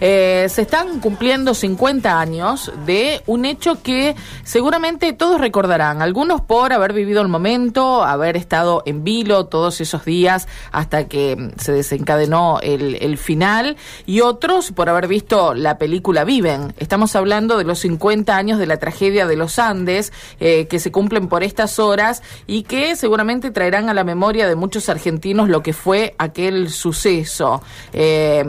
[0.00, 6.72] Eh, se están cumpliendo 50 años de un hecho que seguramente todos recordarán, algunos por
[6.72, 12.58] haber vivido el momento, haber estado en vilo todos esos días hasta que se desencadenó
[12.62, 13.76] el, final,
[14.06, 16.72] y otros por haber visto la película Viven.
[16.78, 20.90] Estamos hablando de los 50 años de la tragedia de los Andes, eh, que se
[20.90, 25.62] cumplen por estas horas y que seguramente traerán a la memoria de muchos argentinos lo
[25.62, 27.62] que fue aquel suceso.
[27.92, 28.44] Eh,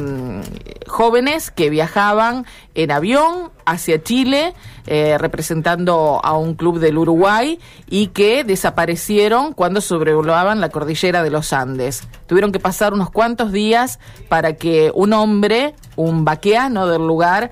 [0.88, 2.46] jóvenes que viajaban
[2.76, 4.54] en avión hacia Chile,
[4.86, 7.59] eh, representando a un club del Uruguay,
[7.90, 12.04] y que desaparecieron cuando sobrevolaban la cordillera de los Andes.
[12.27, 17.52] Tuvieron que pasar unos cuantos días para que un hombre, un vaqueano del lugar,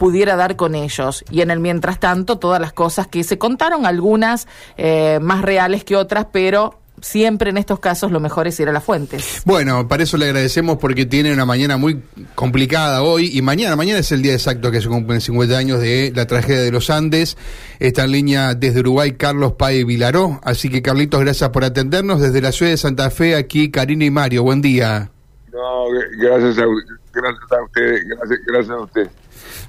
[0.00, 1.24] pudiera dar con ellos.
[1.30, 5.84] Y en el mientras tanto, todas las cosas que se contaron, algunas eh, más reales
[5.84, 9.42] que otras, pero siempre en estos casos lo mejor es ir a las fuentes.
[9.44, 12.02] Bueno, para eso le agradecemos porque tiene una mañana muy
[12.34, 16.12] complicada hoy y mañana, mañana es el día exacto que se cumplen 50 años de
[16.14, 17.36] la tragedia de los Andes.
[17.78, 22.40] Está en línea desde Uruguay Carlos Pae Vilaró, así que Carlitos, gracias por atendernos desde
[22.40, 25.10] la ciudad de Santa Fe, aquí Karina y Mario, buen día.
[25.52, 25.84] No,
[26.18, 26.64] gracias a,
[27.12, 29.10] gracias a usted, gracias, gracias a usted.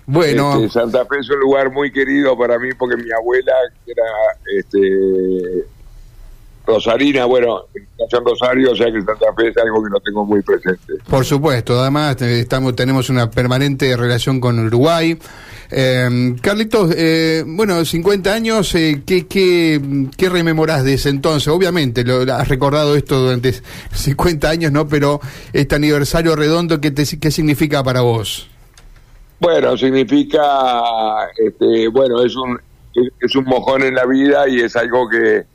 [0.05, 3.53] Bueno, Este, Santa Fe es un lugar muy querido para mí porque mi abuela
[3.85, 4.03] que era
[4.59, 5.65] este
[6.65, 10.41] Rosarina, bueno, en Rosario, o sea que Santa Fe es algo que no tengo muy
[10.41, 10.93] presente.
[11.09, 15.17] por supuesto, además eh, estamos tenemos una permanente relación con Uruguay.
[15.73, 19.81] Eh, Carlitos, eh, bueno, 50 años, eh, ¿qué, qué,
[20.17, 21.47] ¿qué rememorás de ese entonces?
[21.47, 23.53] Obviamente, lo, has recordado esto durante
[23.93, 24.87] 50 años, ¿no?
[24.87, 25.21] Pero
[25.53, 28.49] este aniversario redondo, ¿qué, te, qué significa para vos?
[29.39, 30.81] Bueno, significa,
[31.37, 32.59] este, bueno, es un
[33.21, 35.45] es un mojón en la vida y es algo que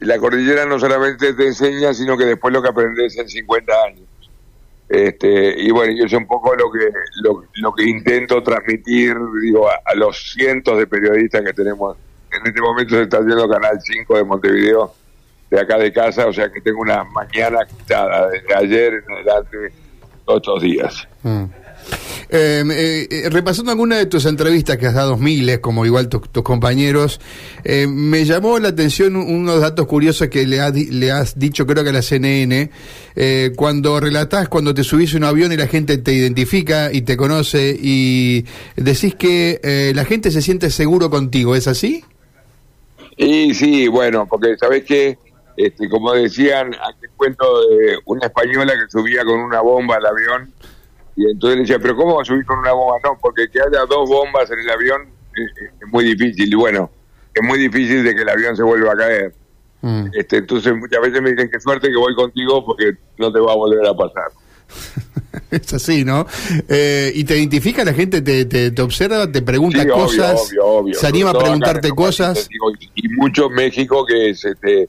[0.00, 4.08] la cordillera no solamente te enseña, sino que después lo que aprendes en 50 años.
[4.88, 6.90] Este, y bueno, yo es un poco lo que
[7.22, 11.96] lo, que intento transmitir digo a, los cientos de periodistas que tenemos.
[12.32, 14.92] En este momento se está haciendo Canal 5 de Montevideo,
[15.50, 19.72] de acá de casa, o sea que tengo una mañana quitada desde ayer en adelante,
[20.26, 21.08] estos días.
[21.22, 21.44] Mm.
[22.32, 26.44] Eh, eh, repasando alguna de tus entrevistas que has dado miles, como igual tu, tus
[26.44, 27.20] compañeros,
[27.64, 31.82] eh, me llamó la atención unos datos curiosos que le, ha, le has dicho, creo
[31.82, 32.70] que a la CNN,
[33.16, 37.16] eh, cuando relatás cuando te subís un avión y la gente te identifica y te
[37.16, 38.44] conoce y
[38.76, 42.04] decís que la gente se siente seguro contigo, ¿es así?
[43.16, 45.18] Y sí, bueno, porque sabes que,
[45.56, 50.52] este, como decían, aquel cuento de una española que subía con una bomba al avión
[51.16, 52.96] y entonces le decía, pero ¿cómo va a subir con una bomba?
[53.04, 55.02] No, porque que haya dos bombas en el avión
[55.34, 56.52] es, es muy difícil.
[56.52, 56.90] Y bueno,
[57.34, 59.34] es muy difícil de que el avión se vuelva a caer.
[59.82, 60.06] Mm.
[60.12, 63.52] Este, entonces muchas veces me dicen, qué suerte que voy contigo porque no te va
[63.52, 64.30] a volver a pasar.
[65.50, 66.26] es así, ¿no?
[66.68, 70.48] Eh, ¿Y te identifica la gente, te, te, te observa, te pregunta sí, cosas?
[70.48, 72.48] Obvio, obvio, ¿Se anima a preguntarte cosas?
[72.48, 74.88] Digo, y mucho México que es, este,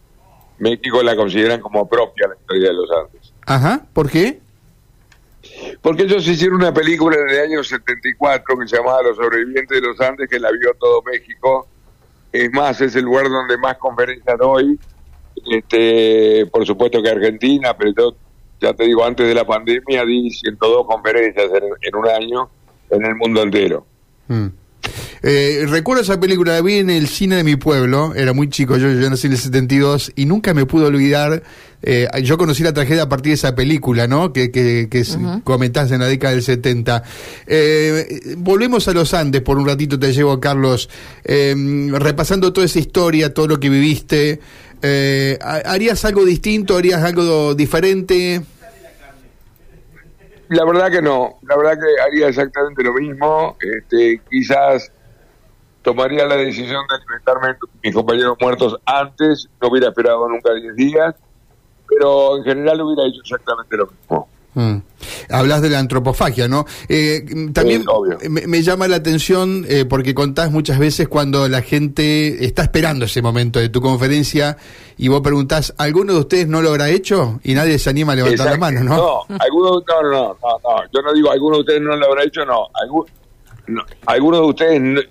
[0.59, 3.34] México la consideran como propia la historia de los Andes.
[3.46, 4.40] Ajá, ¿por qué?
[5.81, 9.88] Porque ellos hicieron una película en el año 74 que se llamaba Los sobrevivientes de
[9.88, 11.67] los Andes, que la vio todo México.
[12.31, 14.79] Es más, es el lugar donde más conferencias doy.
[15.49, 18.16] Este, por supuesto que Argentina, pero yo,
[18.59, 22.49] ya te digo, antes de la pandemia di 102 conferencias en, en un año
[22.89, 23.85] en el mundo entero.
[24.28, 24.47] Mm.
[25.24, 28.78] Eh, recuerdo esa película, la vi en el cine de mi pueblo, era muy chico,
[28.78, 31.44] yo, yo nací en el 72 y nunca me pude olvidar,
[31.84, 34.34] eh, yo conocí la tragedia a partir de esa película, ¿no?
[34.34, 35.44] Que, que, que uh -huh.
[35.44, 37.04] comentaste en la década del 70.
[37.46, 40.90] Eh, volvemos a los Andes por un ratito, te llevo, Carlos,
[41.24, 41.53] eh,
[41.94, 44.40] repasando toda esa historia, todo lo que viviste,
[44.82, 48.42] eh, ¿harías algo distinto, harías algo diferente?
[50.50, 54.92] La verdad que no, la verdad que haría exactamente lo mismo, este, quizás
[55.81, 60.75] tomaría la decisión de enfrentarme a mis compañeros muertos antes, no hubiera esperado nunca 10
[60.75, 61.16] días,
[61.88, 64.28] pero en general hubiera hecho exactamente lo mismo.
[64.53, 64.78] Mm.
[65.30, 66.66] Hablas de la antropofagia, ¿no?
[66.90, 67.84] Eh, también
[68.20, 72.64] sí, me, me, llama la atención eh, porque contás muchas veces cuando la gente está
[72.64, 74.58] esperando ese momento de tu conferencia
[74.97, 77.40] y vos preguntás, ¿alguno de ustedes no lo habrá hecho?
[77.44, 78.59] Y nadie se anima a levantar Exacto.
[78.59, 78.97] la mano, ¿no?
[78.97, 82.23] No, alguno, no, no, no, no, yo no digo, ¿alguno de ustedes no lo habrá
[82.23, 82.46] hecho?
[82.46, 82.67] No,
[83.67, 85.02] no, alguno de ustedes no,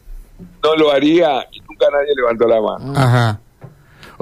[0.63, 2.93] no lo haría y nunca nadie levantó la mano.
[2.99, 3.41] Ajá.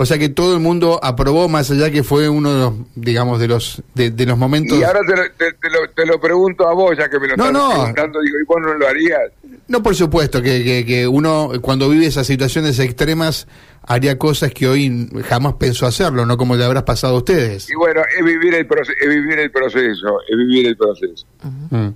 [0.01, 3.41] O sea que todo el mundo aprobó, más allá que fue uno de los, digamos,
[3.41, 4.79] de los de, de los momentos.
[4.79, 7.37] Y ahora te, te, te, lo, te, lo, pregunto a vos, ya que me lo
[7.37, 7.71] no, estás no.
[7.71, 9.21] preguntando, digo, ¿y vos no lo harías?
[9.67, 13.49] No, por supuesto, que, que, que uno cuando vive esas situaciones extremas
[13.83, 17.69] haría cosas que hoy jamás pensó hacerlo, no como le habrás pasado a ustedes.
[17.69, 21.27] Y bueno, es vivir el, proce- es vivir el proceso, es vivir el proceso.
[21.71, 21.89] Mm.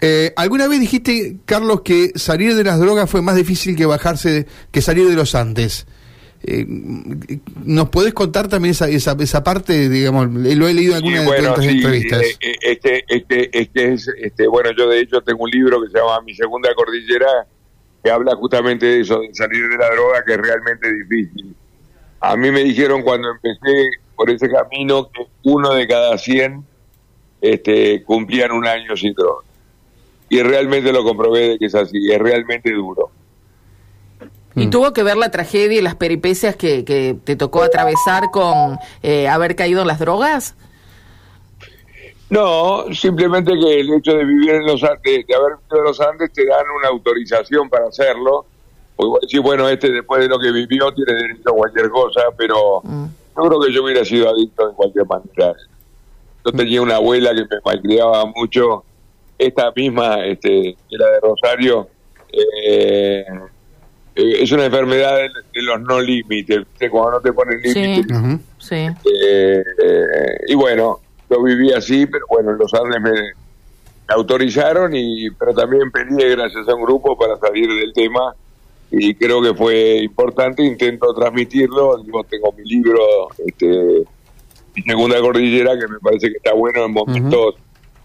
[0.00, 4.46] Eh, ¿Alguna vez dijiste, Carlos, que salir de las drogas fue más difícil que bajarse,
[4.70, 5.86] que salir de los Andes?
[6.42, 6.64] Eh,
[7.64, 11.22] ¿Nos podés contar también esa, esa, esa parte, digamos, lo he leído en alguna Sí,
[11.22, 12.22] de bueno, tus sí, entrevistas?
[12.22, 15.88] eh, eh, este, este, este es, este, bueno, yo de hecho tengo un libro que
[15.90, 17.46] se llama Mi Segunda Cordillera,
[18.04, 21.54] que habla justamente de eso, de salir de la droga, que es realmente difícil.
[22.20, 26.64] A mí me dijeron cuando empecé por ese camino que uno de cada 100
[27.40, 29.42] este, cumplían un año sin droga.
[30.28, 33.10] Y realmente lo comprobé de que es así, es realmente duro.
[34.54, 34.70] ¿Y Mm.
[34.70, 39.28] tuvo que ver la tragedia y las peripecias que, que te tocó atravesar con eh,
[39.28, 40.54] haber caído en las drogas?
[42.28, 46.00] No, simplemente que el hecho de vivir en los Andes, de haber vivido en los
[46.00, 48.46] Andes, te dan una autorización para hacerlo.
[48.96, 52.22] Porque vos decís, bueno, este después de lo que vivió tiene derecho a cualquier cosa,
[52.36, 53.04] pero Mm.
[53.36, 55.54] yo creo que yo hubiera sido adicto de cualquier manera.
[56.44, 58.84] Yo tenía una abuela que me malcriaba mucho,
[59.38, 61.88] esta misma, este, que era de Rosario,
[62.32, 63.24] eh,
[64.14, 67.74] eh, es una enfermedad de, de los no límites, cuando no te ponen Sí.
[67.80, 68.16] límites.
[68.18, 68.40] Ujú.
[68.58, 68.74] Sí.
[68.76, 71.00] Eh, eh, y bueno,
[71.30, 76.30] yo viví así, pero bueno, en los Andes me, me autorizaron, y pero también peleé
[76.36, 78.34] gracias a un grupo para salir del tema
[78.90, 83.00] y creo que fue importante, intento transmitirlo, digo, tengo mi libro,
[83.44, 84.04] este,
[84.74, 87.56] mi segunda cordillera, que me parece que está bueno en momentos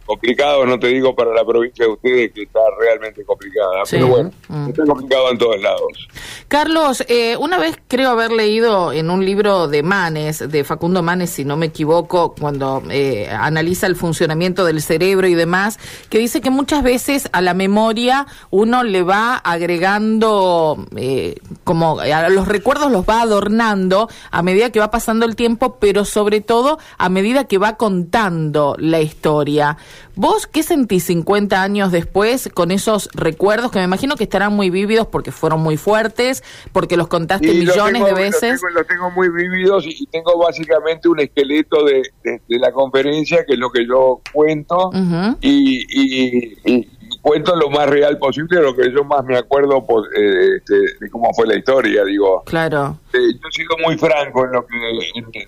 [0.06, 3.95] complicados, no te digo para la provincia de ustedes que está realmente complicada, Sí.
[3.95, 4.69] pero bueno, Mm.
[4.69, 6.07] está complicado en todos lados.
[6.48, 11.30] Carlos, eh, una vez creo haber leído en un libro de Manes, de Facundo Manes,
[11.30, 16.42] si no me equivoco, cuando eh, analiza el funcionamiento del cerebro y demás, que dice
[16.42, 22.92] que muchas veces a la memoria uno le va agregando, eh, como a los recuerdos
[22.92, 27.45] los va adornando a medida que va pasando el tiempo, pero sobre todo a medida
[27.45, 29.77] que va contando la historia.
[30.15, 34.69] ¿Vos qué sentís 50 años después con esos recuerdos que me imagino que estarán muy
[34.69, 36.44] vívidos porque fueron muy fuertes,
[36.74, 38.62] porque los contaste Y millones tengo- de veces?
[38.74, 43.53] Los tengo, muy vividos y, tengo básicamente un esqueleto de, de- de la conferencia, que
[43.53, 45.38] es lo que yo cuento, Ujú.
[45.42, 46.89] y, y- y- y
[47.21, 50.75] cuento lo más real posible, lo que yo más me acuerdo pues, eh, este,
[51.06, 52.03] de cómo fue la historia.
[52.03, 52.98] Digo, Claro.
[53.13, 54.75] Eh, yo he sido muy franco en lo que
[55.15, 55.48] en, en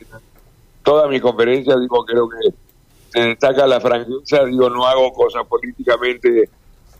[0.83, 2.49] toda mi conferencia digo creo que
[3.13, 6.49] se destaca la franqueza digo no hago cosas políticamente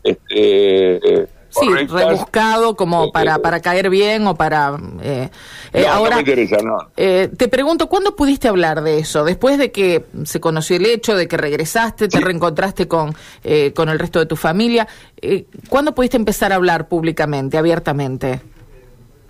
[0.02, 2.04] este, eh, Sí, correctas.
[2.08, 4.76] rebuscado como Eh, para, eh, para caer bien o para...
[5.02, 5.28] eh,
[5.72, 9.24] eh, no, no ahora, me interesa no Eh, te pregunto, ¿cuándo pudiste hablar de eso?
[9.24, 12.24] Después de que se conoció el hecho, de que regresaste, te Sí.
[12.24, 13.14] reencontraste con,
[13.44, 14.88] eh, con el resto de tu familia,
[15.68, 18.40] ¿cuándo pudiste empezar a hablar públicamente, abiertamente?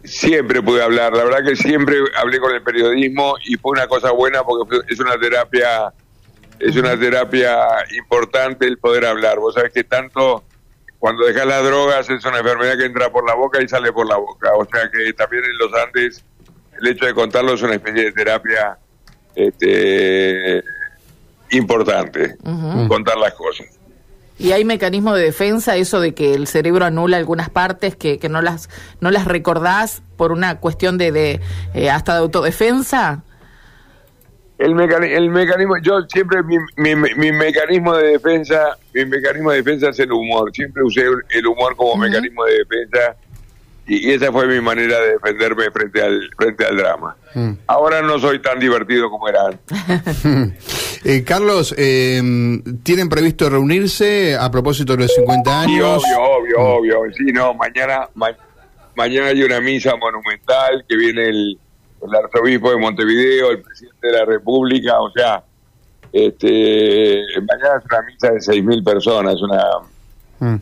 [0.04, 4.12] Siempre pude hablar, la verdad que siempre hablé con el periodismo y fue una cosa
[4.12, 5.92] buena porque es una terapia,
[6.58, 7.56] es una terapia
[7.96, 9.38] importante el poder hablar.
[9.38, 10.44] Vos sabés que tanto
[10.98, 14.06] cuando dejas las drogas es una enfermedad que entra por la boca y sale por
[14.06, 14.50] la boca.
[14.56, 16.24] O sea que también en los Andes
[16.80, 18.78] el hecho de contarlo es una especie de terapia
[19.34, 20.62] este,
[21.50, 22.36] importante,
[22.88, 23.66] contar las cosas.
[24.36, 28.28] ¿Y hay mecanismo de defensa, eso de que el cerebro anula algunas partes que, que
[28.28, 28.68] no las
[29.00, 31.40] no las recordás por una cuestión de, de
[31.74, 33.22] eh, hasta de autodefensa?
[34.56, 39.56] El, mecani- el mecanismo, yo siempre mi, mi, mi mecanismo de defensa, mi mecanismo de
[39.58, 40.50] defensa es el humor.
[40.54, 43.16] Siempre usé el humor como mecanismo de defensa
[43.86, 47.16] y, esa fue mi manera de defenderme frente al frente al drama.
[47.34, 47.50] Mm.
[47.66, 50.54] Ahora no soy tan divertido como era antes.
[51.06, 52.22] Eh, Carlos, eh,
[52.82, 56.02] ¿tienen previsto reunirse a propósito de los 50 Sí, años?
[56.02, 56.58] obvio, obvio,
[57.02, 57.14] obvio.
[57.14, 58.34] Sí, no, mañana ma-
[58.96, 61.58] mañana hay una misa monumental que viene el,
[62.06, 65.42] el arzobispo de Montevideo, el presidente de la República, o sea,
[66.12, 69.62] este mañana es una misa de 6.000 personas, una
[70.40, 70.56] Mm,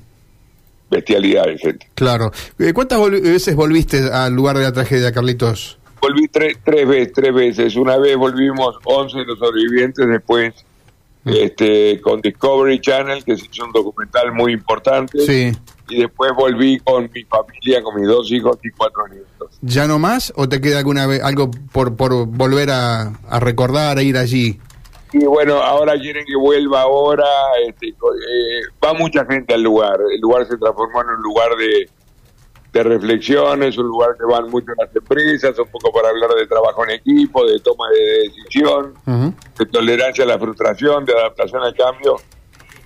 [0.91, 1.89] bestialidad de gente.
[1.95, 2.31] claro.
[2.59, 5.79] Eh, ¿Cuántas vol- veces volviste al lugar de la tragedia, Carlitos?
[6.01, 7.77] Volví tres, tres veces, tres veces.
[7.77, 10.53] Una vez volvimos 11 de los sobrevivientes, después
[11.25, 15.53] este con Discovery Channel, que se hizo un documental muy importante, Sí.
[15.89, 19.51] y después volví con mi familia, con mis dos hijos y cuatro nietos.
[19.61, 23.99] ¿Ya no más o te queda alguna vez algo por, por volver a, a recordar,
[23.99, 24.59] a ir allí?
[25.13, 27.27] Y bueno, ahora quieren que vuelva ahora,
[27.69, 27.95] este, eh,
[28.83, 31.89] va mucha gente al lugar, el lugar se transformó en un lugar de,
[32.73, 36.47] de reflexión, es un lugar que van mucho las empresas, un poco para hablar de
[36.47, 38.95] trabajo en equipo, de toma de decisión,
[39.59, 42.17] de tolerancia a la frustración, de adaptación al cambio.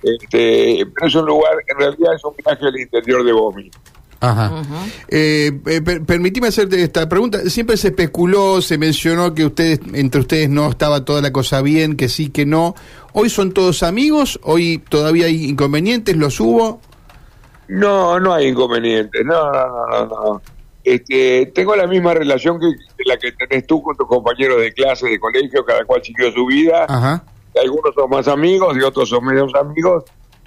[0.03, 3.71] Este, pero es un lugar, en realidad es un viaje al interior de vos mismo.
[4.19, 4.63] Ajá.
[5.09, 7.39] Eh, eh, per- permitime hacerte esta pregunta.
[7.49, 11.95] Siempre se especuló, se mencionó que ustedes, entre ustedes no estaba toda la cosa bien,
[11.95, 12.73] que sí, que no.
[13.13, 16.81] Hoy son todos amigos, hoy todavía hay inconvenientes, los hubo.
[17.67, 19.25] No, no hay inconvenientes.
[19.25, 20.05] No, no, no, no.
[20.07, 20.41] no.
[20.83, 24.71] Este, tengo la misma relación que, que la que tenés tú con tus compañeros de
[24.73, 26.85] clase, de colegio, cada cual siguió su vida.
[26.87, 27.23] Ajá.
[27.61, 30.05] Algunos son más amigos y otros son menos amigos.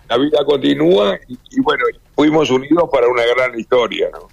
[0.09, 1.85] La vida continúa y, y bueno,
[2.15, 4.29] fuimos unidos para una gran historia, ¿no?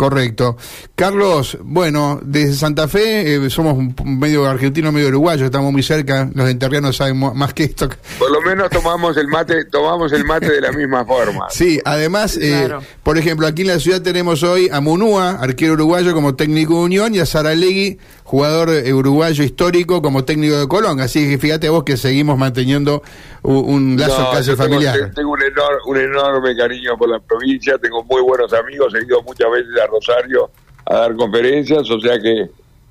[0.00, 0.56] Correcto.
[0.94, 6.48] Carlos, bueno, desde Santa Fe eh, somos medio argentino, medio uruguayo, estamos muy cerca, los
[6.48, 7.86] enterrianos saben más que esto.
[8.18, 11.48] Por lo menos tomamos el mate, tomamos el mate de la misma forma.
[11.50, 12.82] Sí, además, eh, Claro.
[13.02, 16.80] por ejemplo, aquí en la ciudad tenemos hoy a Munúa, arquero uruguayo como técnico de
[16.84, 21.00] Unión, y a Saralegui, jugador eh, uruguayo histórico como técnico de Colón.
[21.00, 23.02] Así que fíjate vos que seguimos manteniendo
[23.42, 25.10] un, lazo No, casi tengo- familiar.
[25.14, 29.22] Tengo, un, enor- un enorme cariño por la provincia, tengo muy buenos amigos, he ido
[29.22, 30.50] muchas veces a Rosario
[30.86, 32.48] a dar conferencias, o sea que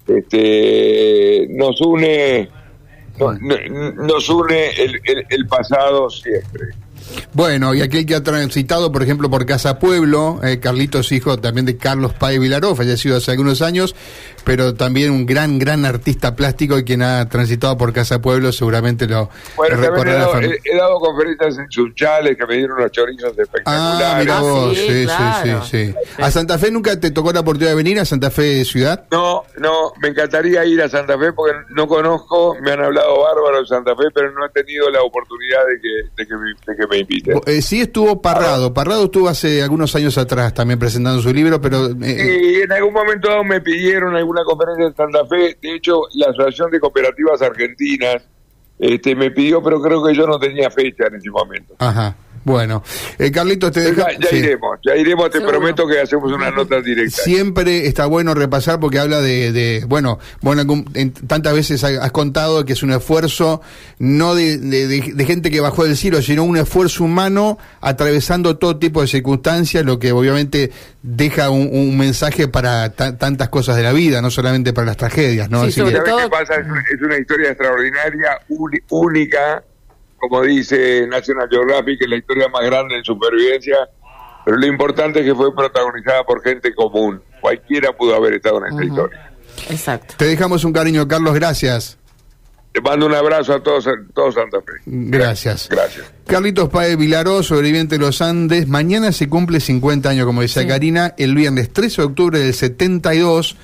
[0.07, 2.49] este nos une
[3.19, 3.33] no-
[3.69, 6.69] no- nos une el, el- el pasado siempre.
[7.33, 11.65] Bueno, y aquel que ha transitado, por ejemplo, por Casa Pueblo, eh, Carlitos, hijo también
[11.65, 13.95] de Carlos Páez Vilaró, fallecido hace algunos años,
[14.43, 19.07] pero también un gran, gran artista plástico y quien ha transitado por Casa Pueblo seguramente
[19.07, 22.91] lo Bueno, he dado, fam- he- he dado conferencias en Sunchales que me dieron unos
[22.91, 24.07] chorizos espectaculares.
[24.07, 25.63] Ah, mira Ah, vos, sí, sí, sí, claro.
[25.65, 25.95] sí, sí.
[26.21, 29.05] ¿A Santa Fe nunca te tocó la oportunidad de venir a Santa Fe ciudad?
[29.11, 33.59] No, no, me encantaría ir a Santa Fe porque no conozco, me han hablado bárbaro
[33.61, 36.29] de Santa Fe, pero no he tenido la oportunidad de que, de
[36.67, 37.39] de que me inviten.
[37.45, 41.87] Eh, sí estuvo Parrado, Parrado estuvo hace algunos años atrás también presentando su libro, pero...
[41.87, 45.75] eh, eh, Y en algún momento dado me pidieron alguna conferencia en Santa Fe, de
[45.75, 48.23] hecho la Asociación de Cooperativas Argentinas
[48.79, 51.75] este, me pidió, pero creo que yo no tenía fecha en ese momento.
[51.79, 52.83] ajá, bueno.
[53.17, 54.07] Eh, Carlitos, te Ya, deja...
[54.19, 54.35] ya sí.
[54.37, 55.57] iremos, ya iremos, te Seguro.
[55.59, 57.21] prometo que hacemos una nota directa.
[57.21, 62.03] Siempre está bueno repasar porque habla de, de bueno, bueno, algún- en- tantas veces ha-
[62.03, 63.61] has contado que es un esfuerzo
[63.99, 68.57] no de, de- de- de gente que bajó del cielo, sino un esfuerzo humano atravesando
[68.57, 73.75] todo tipo de circunstancias, lo que obviamente deja un, un mensaje para ta- tantas cosas
[73.77, 75.61] de la vida, no solamente para las tragedias, ¿no?
[75.63, 76.55] Sí, Así sobre que- ¿Sabes todo- qué pasa?
[76.55, 78.29] Es una, es una historia extraordinaria,
[78.89, 79.63] única,
[80.19, 83.77] como dice National Geographic, es la historia más grande de supervivencia,
[84.45, 87.21] pero lo importante es que fue protagonizada por gente común.
[87.41, 89.31] Cualquiera pudo haber estado en esta historia.
[89.69, 90.13] Exacto.
[90.17, 91.97] te dejamos un cariño, Carlos, gracias.
[92.71, 94.73] Te mando un abrazo a todos, todos Santa Fe.
[94.85, 95.67] Gracias.
[95.69, 96.05] Gracias.
[96.27, 98.67] Carlitos Páez Vilaró, sobreviviente de los Andes.
[98.67, 100.67] Mañana se cumple 50 años, como decía Sí.
[100.67, 101.15] Karina.
[101.17, 103.57] El viernes 13 de octubre del 72,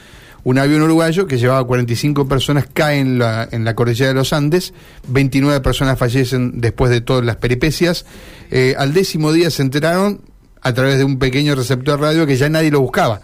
[0.45, 4.31] un avión uruguayo que llevaba 45 personas cae en la, en la cordillera de los
[4.31, 4.75] Andes.
[5.07, 8.05] 29 personas fallecen después de todas las peripecias.
[8.51, 10.21] Eh, al décimo día se enteraron,
[10.61, 13.21] a través de un pequeño receptor radio, que ya nadie lo buscaba.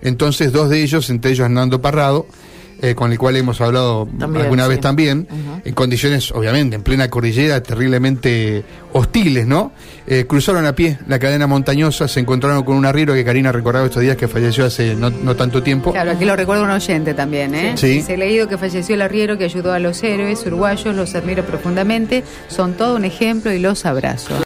[0.00, 2.26] Entonces, dos de ellos, entre ellos Hernando Parrado,
[2.82, 4.68] eh, con el cual hemos hablado También, alguna sí.
[4.70, 5.28] vez también,
[5.64, 9.72] en condiciones, obviamente, en plena cordillera, terriblemente hostiles, ¿no?
[10.06, 13.86] Eh, cruzaron a pie la cadena montañosa, se encontraron con un arriero que Karina recordaba
[13.86, 15.92] estos días que falleció hace no, no tanto tiempo.
[15.92, 17.74] Claro, aquí lo recuerda un oyente también, ¿eh?
[17.76, 17.88] Sí.
[17.88, 21.44] Dice, he leído que falleció el arriero que ayudó a los héroes uruguayos, los admiro
[21.44, 24.34] profundamente, son todo un ejemplo y los abrazo.